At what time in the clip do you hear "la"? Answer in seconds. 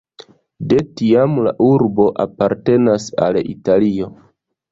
1.47-1.51